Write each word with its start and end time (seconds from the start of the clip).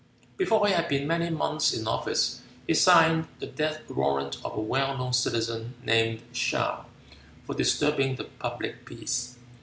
Before 0.35 0.65
he 0.65 0.73
had 0.73 0.87
been 0.87 1.05
many 1.05 1.29
months 1.29 1.73
in 1.73 1.85
office, 1.87 2.41
he 2.65 2.73
signed 2.73 3.27
the 3.37 3.45
death 3.45 3.87
warrant 3.87 4.37
of 4.43 4.57
a 4.57 4.59
well 4.59 4.97
known 4.97 5.13
citizen 5.13 5.75
named 5.83 6.23
Shaou 6.33 6.85
for 7.45 7.53
disturbing 7.53 8.15
the 8.15 8.23
public 8.23 8.83
peace. 8.83 9.37